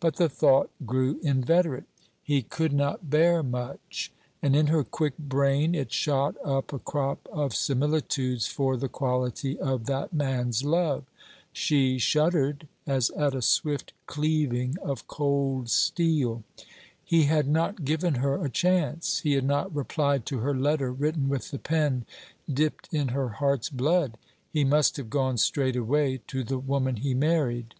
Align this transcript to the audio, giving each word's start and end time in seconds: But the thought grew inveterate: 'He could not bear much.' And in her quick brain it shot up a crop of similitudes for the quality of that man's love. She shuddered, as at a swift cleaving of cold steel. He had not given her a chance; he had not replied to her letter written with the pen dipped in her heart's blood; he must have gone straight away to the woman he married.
But 0.00 0.16
the 0.16 0.28
thought 0.28 0.68
grew 0.84 1.18
inveterate: 1.22 1.84
'He 2.22 2.42
could 2.42 2.74
not 2.74 3.08
bear 3.08 3.42
much.' 3.42 4.12
And 4.42 4.54
in 4.54 4.66
her 4.66 4.84
quick 4.84 5.16
brain 5.16 5.74
it 5.74 5.90
shot 5.90 6.34
up 6.44 6.74
a 6.74 6.78
crop 6.78 7.26
of 7.32 7.54
similitudes 7.54 8.46
for 8.46 8.76
the 8.76 8.90
quality 8.90 9.58
of 9.58 9.86
that 9.86 10.12
man's 10.12 10.62
love. 10.62 11.04
She 11.54 11.96
shuddered, 11.96 12.68
as 12.86 13.08
at 13.16 13.34
a 13.34 13.40
swift 13.40 13.94
cleaving 14.04 14.76
of 14.82 15.08
cold 15.08 15.70
steel. 15.70 16.42
He 17.02 17.22
had 17.22 17.48
not 17.48 17.82
given 17.82 18.16
her 18.16 18.44
a 18.44 18.50
chance; 18.50 19.20
he 19.20 19.32
had 19.32 19.44
not 19.46 19.74
replied 19.74 20.26
to 20.26 20.40
her 20.40 20.54
letter 20.54 20.92
written 20.92 21.30
with 21.30 21.50
the 21.50 21.58
pen 21.58 22.04
dipped 22.46 22.92
in 22.92 23.08
her 23.08 23.30
heart's 23.30 23.70
blood; 23.70 24.18
he 24.50 24.64
must 24.64 24.98
have 24.98 25.08
gone 25.08 25.38
straight 25.38 25.76
away 25.76 26.20
to 26.26 26.44
the 26.44 26.58
woman 26.58 26.96
he 26.96 27.14
married. 27.14 27.72